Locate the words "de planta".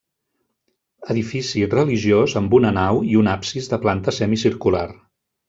3.75-4.17